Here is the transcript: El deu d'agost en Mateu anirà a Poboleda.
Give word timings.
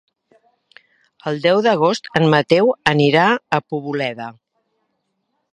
El 1.31 1.37
deu 1.43 1.61
d'agost 1.67 2.09
en 2.21 2.27
Mateu 2.37 2.73
anirà 2.95 3.29
a 3.59 3.63
Poboleda. 3.69 4.35